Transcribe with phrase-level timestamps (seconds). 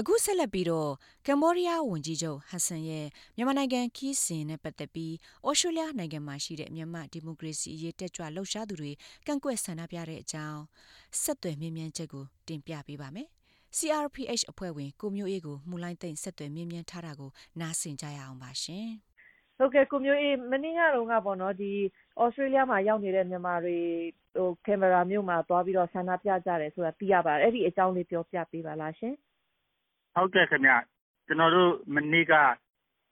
[0.00, 0.90] အခုဆက်လက်ပြီးတော့
[1.26, 3.06] ကမ်ဘောဒီးယားဝန်ကြီးချုပ်ဟန်ဆန်ရဲ့
[3.36, 5.14] မြန်မာနိုင်ငံခီးစဉ်နဲ့ပတ်သက်ပြီး
[5.46, 8.92] ဩစတြေးလျနိုင်ငံမှာရှိတဲ့မြန်မာဒီမိုကရေစီအရေးတက်ကြွလှုပ်ရှားသူတွေ
[9.26, 10.60] ကန့်ကွက်ဆန္ဒပြတဲ့အကြောင်း
[11.22, 13.28] ဆက်သွယ်မြင်းမြန်းချက်ကိုတင်ပြပေးပါမယ်။
[13.76, 17.30] CRPH အဖွဲ့ဝင်ကိုမျိုးအေးကိုမူလိုင်းသိမ့်ဆက်သွယ်မြင်းမြန်းထားတာကို
[17.60, 18.88] နားဆင်ကြရအောင်ပါရှင်။
[19.58, 21.72] ဟုတ်ကဲ့ကိုမျိုးအေးမနေ့ကတော့ကပေါ့နော်ဒီ
[22.20, 23.76] ဩစတြေးလျမှာရောက်နေတဲ့မြန်မာတွေ
[24.36, 29.14] ဟိုကင်မရာမြို့မှာသွားပြီးတော့ဆန္ဒပြကြတယ်ဆိုတာသိရပါတယ်။အဲ့ဒီအကြောင်းလေးပြောပြပေးပါလားရှင်။
[30.14, 30.72] ဟုတ်ကဲ့ခင်ဗျ
[31.26, 32.34] ကျနော်တို့ မနေ့က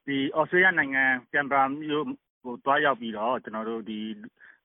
[0.06, 2.06] ဒီဩစတြေးလျနိုင်ငံကင်ဘရာမြို့
[2.44, 3.98] ကို သွားရောက်ပြီးတော့ကျနော်တို့ဒီ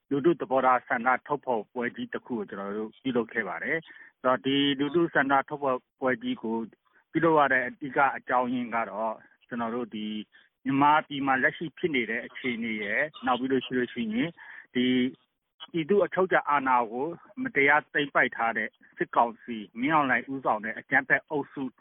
[0.10, 3.78] လူထုသဘောထား ဆန္ဒထုတ်ဖော်ပွဲကြီးတစ်ခုကို ကျနော်တို့ ပြုလုပ်ခဲ့ပါတယ်။
[4.22, 6.58] ဆိုတော့ဒီလူထုဆန္ဒထုတ်ဖော်ပွဲကြီးကို
[7.12, 9.16] ပြုလုပ်ရတဲ့ အဓိကအကြောင်းရင်းကတော့
[9.48, 10.08] ကျနော်တို့ဒီ
[10.66, 14.30] မြန်မာပြည်မှာ လက်ရှိဖြစ်နေတဲ့ အခြေအနေရယ် နောက်ပြီးလို့ရှိလို့ရှိရင်
[14.76, 14.86] ဒီ
[15.72, 17.08] ပြည်သူ့အချုပ်အခြာအာဏာကို
[17.44, 21.81] မတရားသိမ်းပိုက်ထားတဲ့ စစ်ကောင်စီ မင်းအောင်လှိုင်ဦးဆောင်တဲ့ အကြမ်းဖက်အုပ်စုကိုက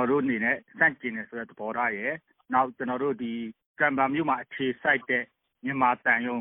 [0.00, 2.12] နော်တို့အနေနဲ့ဆန့်ကျင်တယ်ဆိုတဲ့သဘောထားရယ်
[2.54, 3.32] နောက်ကျနော်တို့ဒီ
[3.80, 5.24] ကမ်ဘာမြို့မှာအခြေစိုက်တဲ့
[5.64, 6.36] မြန်မာတန်ယုံ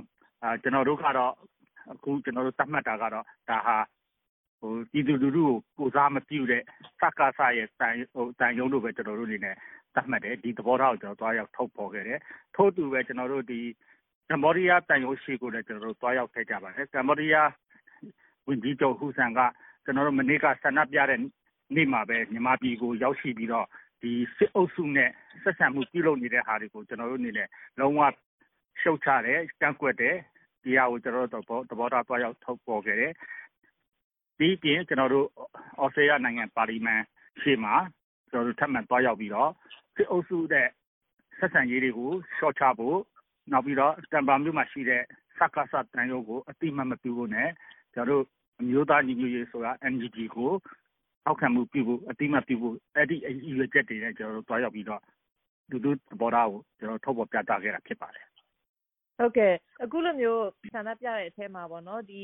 [0.64, 1.34] ကျနော်တို့ကတော့
[1.94, 3.78] အခုကျနော်တို့သတ်မှတ်တာကတော့ဒါဟာ
[4.92, 6.62] ပြည်သူလူထုကိုကိုယ်စားမပြုတဲ့
[7.02, 9.56] စကစရဲ့သံရုံးလို့ပဲကျနော်တို့အနေနဲ့
[9.96, 12.20] သတ်မှတ်တယ်။ဒီသဘောထားကိုကျနော်သွားရောက်ထုတ်ဖော်ခဲ့တယ်။
[12.56, 13.44] ထို့အတူပဲကျနော်တို့
[14.30, 17.50] ကမ္ဘောဒီးယားသံရုံးရှေ့ကိုလည်းကျနော်တို့သွားရောက်ခဲ့ကြပါတယ်။ကမ္ဘောဒီးယား
[18.48, 19.40] ဝန်ကြီးချုပ်ဟူဆန်က
[19.86, 21.20] ကျနော်တို့မနေ့ကဆန္ဒပြတဲ့
[21.76, 23.68] နေ့မှာပဲ မြန်မာပြည်ကို ရောက်ရှိပြီးတော့
[24.02, 25.10] ဒီစစ်အုပ်စုနဲ့
[25.44, 27.48] ဆက်ဆံမှု ပြုလုပ်နေတဲ့ဟာတွေကို ကျနော်တို့အနေနဲ့
[27.80, 28.02] လုံးဝ
[28.82, 30.16] ရှုတ်ချတယ်၊ကန့်ကွက်တယ်။
[30.64, 33.12] ဒီဟာကို ကျနော်တို့ သဘောထား သွားရောက်ထုတ်ဖော်ခဲ့တယ်။
[34.38, 35.28] ဒီအပြင် ကျနော်တို့
[35.80, 37.02] သြစတြေးလျနိုင်ငံ ပါလီမန်
[37.42, 37.76] ရှေ့မှာ
[38.32, 39.52] ကျနော်တို့ ထပ်မံသွားရောက်ပြီးတော့
[39.96, 40.68] စစ်အုပ်စုနဲ့
[41.40, 42.98] ဆက်ဆံရေးတွေကို လျှော့ချဖို့၊
[43.52, 45.04] နောက်ပြီးတော့ကမ်ဘာမြို့မှာရှိတဲ့
[45.38, 47.50] စကစ သံရုံးကို အသိအမှတ်မပြုဖို့နဲ့
[47.94, 48.24] ကျနော်တို့
[48.62, 50.52] အမျိုးသားညီညွတ်ရေးအစိုးရ NUG ကို
[51.26, 55.02] ထောက်ခံမှုပြုဖို့အသိအမှတ်ပြုဖို့အဲဒီရည်ရွယ်ချက်တွေနဲ့ကျနော်တို့သွားရောက်ပြီးတော့
[55.70, 58.26] လူထုသဘောထားကိုကျနော်တို့ထုတ်ဖော်ပြသခဲ့တာဖြစ်ပါတယ်။
[59.18, 59.54] ဟုတ်ကဲ့
[59.84, 62.22] အခုလိုမျိုးဆန္ဒပြတဲ့အထဲမှာပေါ့နော်ဒီ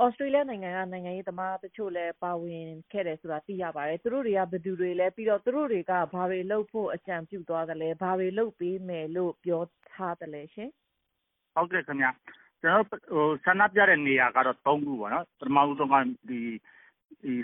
[0.00, 10.70] ဩစတြေးလျနိုင်ငံကနိုင်ငံရေးသမားတချို့လည်းပါဝင်ခဲ့တယ်ဆိုတာသိရပါတယ်။သူတို့တွေကဘယ်သူတွေလဲပြီးတော့သူတို့တွေကဘာတွေလုပ်ဖို့အကြံပြုသွားသလဲဘာတွေလုပ်ပေးမယ်လို့ပြောထားသလဲရှင်။
[11.54, 12.08] ဟုတ်ကဲ့ခင်ဗျ။
[12.60, 15.94] ကျနော်တို့ဟိုဆန္ဒပြတဲ့နေရာကတော့၃ခုပေါ့နော်။ပထမဦးဆုံးက
[16.28, 16.40] ဒီ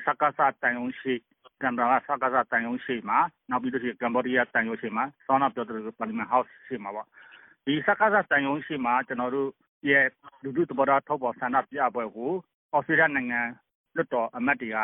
[0.07, 1.19] စကစသံရုံးရှေ့
[1.63, 3.19] ကင်မရာက စကစသံရုံးရှေ့မှာ
[3.51, 7.07] နောက်ပြီးလို့ရှိရင် ကမ္ဘောဒီးယားသံရုံးရှေ့မှာ စောနပြောသလို ပါလီမန်ဟောက်စ်ရှေ့မှာပေါ့
[7.67, 9.49] ဒီစကစသံရုံးရှေ့မှာ ကျွန်တော်တို့
[9.91, 10.07] ရဲ့
[10.43, 12.33] လူထုသဘောထားထုတ်ပေါ်ဆန္ဒပြပွဲကို
[12.73, 13.41] အော်စတြေးလျနိုင်ငံ
[13.97, 14.79] လွှတ်တော်အမတ်တွေက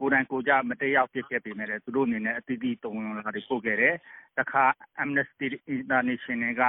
[0.00, 3.94] ကိုယ်တိုင်ကိုကြမတရားဖြစ်ခဲ့ပေမဲ့လည်း သူတို့အနေနဲ့အတိအကျတုံ့ပြန်လာတွေ ပို့ခဲ့တယ်။
[4.38, 4.64] တခါ
[5.02, 6.62] Amnesty International က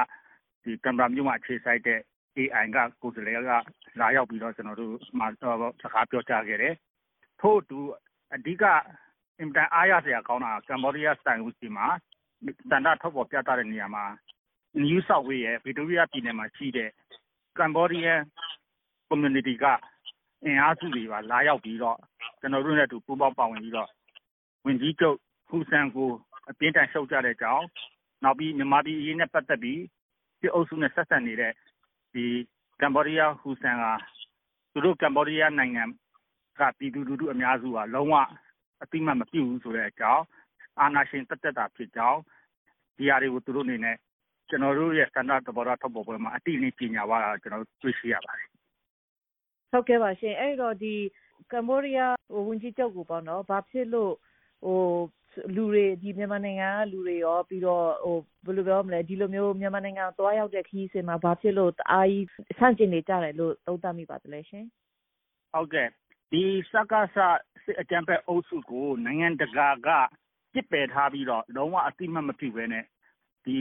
[0.64, 2.00] ဒီကင်မရာမျိုးမှာ အခြေစိုက်တဲ့
[2.38, 3.52] AI က ကိုယ်စားလှယ်က
[4.00, 5.44] လာရောက်ပြီးတော့ ကျွန်တော်တို့မှာ စ
[5.94, 6.74] ကားပြောကြားခဲ့တယ်
[7.41, 7.79] ထို့အတူ
[8.35, 8.63] အဓိက
[9.40, 11.88] အင်မတန်အားရစရာကောင်းတာကကမ္ဘောဒီးယားသံရုံးရှေ့မှာ
[12.69, 14.06] ဆန္ဒထုတ်ဖော်ပြသတဲ့နေရာမှာ
[14.84, 16.90] New South Wales ရယ်ဗစ်တိုးရီးယားပြည်နယ်မှာရှိတဲ့
[17.57, 18.19] ကမ္ဘောဒီးယား
[19.09, 19.66] community က
[20.46, 21.97] အင်အားစုတွေပါလာရောက်ပြီးတော့
[22.40, 23.90] ကျနော်တို့နဲ့အတူပူးပေါင်းပါဝင်ပြီးတော့
[24.66, 25.18] ဝန်ကြီးချုပ်
[25.50, 26.09] ဟူဆန်ကို
[26.50, 27.66] အပြင်းအထန်ရှုတ်ချတဲ့အကြောင်း
[28.23, 29.81] နောက်ပြီးမြန်မာပြည်အရေးနဲ့ပတ်သက်ပြီး
[30.40, 31.53] စစ်အုပ်စုနဲ့ဆက်ဆံနေတဲ့
[32.81, 33.85] ကမ္ဘောဒီးယားဟူဆန်က
[34.72, 35.84] သူတို့ကမ္ဘောဒီးယားနိုင်ငံ
[36.60, 38.16] ကပြည်သူလူထုအများစုကလုံးဝ
[38.84, 40.24] အသိအမှတ်မပြုဘူးဆိုတဲ့အကြောင်း
[40.80, 42.20] အာဏာရှင်သက်သက်တာဖြစ်ကြောင်း
[42.98, 43.98] ဒီဟာတွေကိုသူတို့အနေနဲ့
[44.50, 48.48] ကျနော်တို့ရဲ့ဆန္ဒသဘောထားထုတ်ဖော်ပွဲမှာအတိအလင်းကြေညာသွားတာကျနော်တို့တွေ့ရှိရပါတယ်။
[49.72, 50.94] ဟုတ်ကဲ့ပါရှင်။အဲဒီတော့ဒီ
[51.52, 52.16] ကမ္ဘောဒီးယား
[52.48, 54.14] ဝန်ကြီးချုပ်ကိုပေါ့နော်ဘာဖြစ်လို့
[55.56, 55.86] လူတွေ
[56.18, 57.86] မြန်မာနိုင်ငံကလူတွေရောပြီးတော့
[58.46, 62.26] ဘယ်လိုပြောမလဲဒီလိုမျိုးမြန်မာနိုင်ငံကိုသွားရောက်တဲ့ခရီးစဉ်မှာဘာဖြစ်လို့တအားကြီး
[62.60, 64.66] ဆန့်ကျင်နေကြတယ်လို့သုံးသပ်မိပါသလဲရှင်။
[65.54, 65.88] ဟုတ်ကဲ့
[66.31, 67.18] ဒီစကစ
[67.64, 69.90] စစ်အကြမ်းဖက်အုပ်စုကိုနိုင်ငံတကာက
[70.53, 72.86] ပစ်ပယ်ထားပြီးတော့လုံးဝအသိအမှတ်မပြုဘဲနဲ့
[73.46, 73.58] ဒီ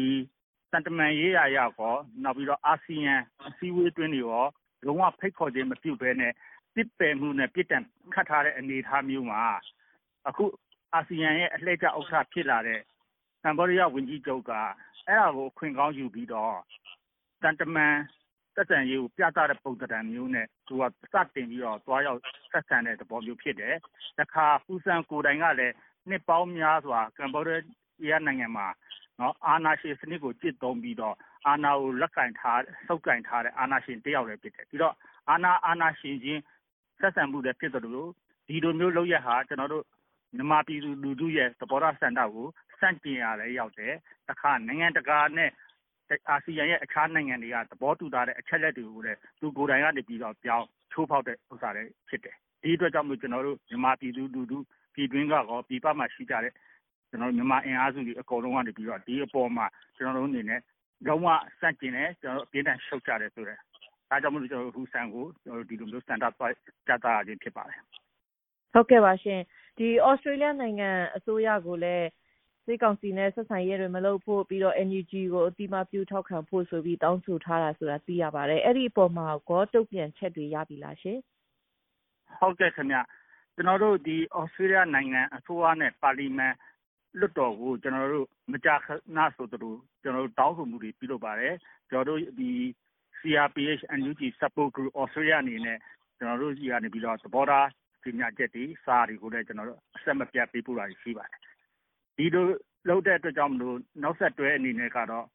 [0.72, 3.14] သံတမန်ရေးရာအရရောနောက်ပြီးတော့အာဆီယံ
[3.48, 4.47] အစည်းအဝေးအတွင်းတွေရော
[4.86, 6.32] လုံးဝဖိတ်ခေါ်ခြင်းမပြုဘဲနဲ့
[6.75, 9.41] ပစ်ပယ်မှုနဲ့ပြစ်ဒဏ်ခတ်ထားတဲ့အနေအထားမျိုးမှာ
[10.28, 10.44] အခု
[10.94, 12.80] အာဆီယံရဲ့အလှည့်ကျဥက္ကဋ္ဌဖြစ်လာတဲ့
[13.45, 14.53] ကမ္ဘောဒီးယားဝန်ကြီးချုပ်က
[15.09, 16.56] အဲဒါကိုအခွင့်ကောင်းယူပြီးတော့
[17.42, 17.95] သံတမန်
[18.60, 22.21] ဆက်ဆံရေးကိုပြသတဲ့ပုံသဏ္ဍာန်မျိုးနဲ့သူကစတင်ပြီးတော့သွားရောက်
[22.53, 23.74] ဆက်ဆံတဲ့သဘောမျိုးဖြစ်တယ်။
[24.18, 25.74] တခါဟူဆန်ကိုယ်တိုင်ကလည်း
[26.09, 28.66] နှစ်ပေါင်းများစွာကမ္ဘောဒီးယားနိုင်ငံမှာ
[29.47, 31.16] အာဏာရှင်စနစ်ကိုကျင့်သုံးပြီးတော့
[31.47, 34.95] အာဏာကိုလက်ကိုင်ထားဆုပ်ကိုင်ထားတဲ့အာဏာရှင်တယောက်လည်းဖြစ်တယ်။ပြီးတော့
[35.30, 36.42] အာဏာအာဏာရှင်ချင်း
[37.01, 38.09] ဆက်ဆံမှုလည်းဖြစ်သလို
[38.48, 39.84] ဒီလိုမျိုးလုပ်ရပ်ဟာကျနော်တို့
[40.36, 42.47] မြန်မာပြည်သူလူထုရဲ့သဘောထားဆန္ဒကို
[42.80, 43.95] ဆန့်ကျင်ရာလည်းရောက်တယ်။
[44.28, 45.51] တခါနိုင်ငံတကာနဲ့
[46.30, 54.59] အာဆီယံရဲ့အခြားနိုင်ငံတွေက သဘောတူထားတဲ့အချက်အလက်တွေကိုလည်း သူကိုယ်တိုင်ကနေပြီးတော့ ပြောင်းချိုးဖောက်တဲ့ဥစ္စာတွေဖြစ်တယ်။ဒီအတွက်ကြောင့်မို့ ကျနော်တို့ မြန်မာပြည်သူလူထု
[54.95, 56.53] ပြည်တွင်းကရော ပြည်ပမှာရှိကြတဲ့
[57.09, 59.66] ကျွန်တော်မြန်မာအင်အားစုတွေ အကုန်လုံးကနေပြီးတော့ ဒီအပေါ်မှာ
[59.97, 60.60] ကျွန်တော်တို့အနေနဲ့
[61.09, 61.27] လုံးဝ
[61.60, 63.59] စန့်ကျင်တယ်ကျွန်တော်အပြင်းထန် ရှုတ်ကြတယ်ဆိုတဲ့
[64.10, 66.54] ဒါကြောင့်မလို့ ကျွန်တော်ဟူဆန်ကိုကျွန်တော်ဒီလိုမျိုးစတန်ဒတ်ပိုက်
[66.89, 67.80] ကြတာခြင်း ဖြစ်ပါတယ်
[68.72, 69.41] ဟုတ်ကဲ့ပါရှင်
[69.78, 72.07] ဒီဩစတြေးလျနိုင်ငံ အစိုးရကိုလည်း
[72.71, 81.19] စစ်ကောင်စီနဲ့ဆက်ဆံရေးတွေမလုပ်ဖို့ပြီးတော့ NUG ကိုအတိမပြုထောက်ခံဖို့ဆိုပြီးတောင်းဆိုထားတာဆိုတာသိရပါတယ်အဲ့ဒီအပေါ်မှာကောတုတ်ပြန်ချက်တွေရပြီလားရှင်
[82.39, 82.97] ဟုတ်ကဲ့ခင်ဗျ
[83.55, 86.55] ကျွန်တော်တို့ဒီဩစတြေးလျနိုင်ငံအစိုးရနဲ့ပါလီမန်
[87.19, 88.87] လွတ်တော်ကိုကျွန်တော်တို့မကြာခ
[89.17, 91.55] ဏဆိုတို့ကျွန်တော်တို့တောင်းဆိုမှုတွေပြုလုပ်ပါတယ်
[91.91, 92.51] ကျွန်တော်တို့ဒီ
[93.19, 95.78] CRPH NUG Support Group Australia အနေနဲ့
[96.19, 97.69] ကျွန်တော်တို့ကြီးကနေပြီးတော့သဘောထား
[98.03, 101.40] ကြီးညာချက်တွေစာတွေကိုလည်းကျွန်တော်တို့အဆက်မပြတ်ပေးပို့တာရှိပါတယ်
[102.21, 102.47] ဒီလို
[102.89, 105.27] လုပ်တဲ့အတွက်ကြောင့်မလို့နောက်ဆက်တွဲအနေနဲ့ကတော့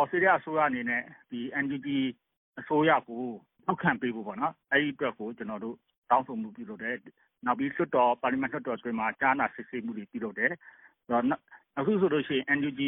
[0.00, 1.88] Australia အစိုးရအနေနဲ့ဒီ NUG
[2.60, 3.24] အစိုးရကို
[3.64, 5.76] ထောက်ခံပေးဖို့ပေါ့နော်အဲဒီအတွက်ကိုကျွန်တော်တို့
[6.10, 6.96] တောင်းဆိုမှုပြုလုပ်တယ်
[7.46, 10.52] နောက်ပြီးလွှတ်တော်ပါလီမန်လွှတ်တော်အတွင်းမှာကြားနာစစ်ဆေးမှုတွေပြုလုပ်တယ်
[11.78, 12.80] အခုဆိုလို့ရှိရင် NUG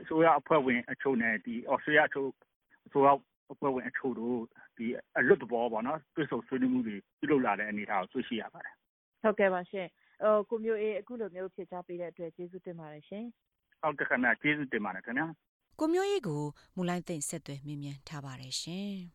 [0.00, 2.28] အစိုးရအဖွဲ့ဝင်အချို့နဲ့ဒီ Australia အချို့
[2.86, 3.08] အစိုးရ
[3.52, 4.38] အဖွဲ့ဝင်အချို့တို့
[4.76, 4.86] ဒီ
[5.18, 8.74] အလွတ်တဘောပေါ့နော်တွေ့ဆုံဆွေးနွေးမှုတွေပြုလုပ်လာတဲ့အနေအထားကိုတွေ့ရှိရပါတယ်
[9.22, 10.07] ဟုတ်ကဲ့ပါရှင်ဟို
[10.50, 13.24] ကိုမျိုးအေးအခုလိုမျိုးဖြေချပေးတဲ့အတွက်ကျေးဇူးတင်ပါတယ်ရှင်
[13.82, 15.26] ဟုတ်ကဲ့ခင်ဗျာကျေးဇူးတင်ပါတယ်ခင်ဗျာ
[15.80, 16.42] ကိုမျိုးအေးကို
[16.76, 18.98] မူလိုင်းသိမ့်ဆက်သွယ်မြင်မြန်ထားပါတယ်ရှင်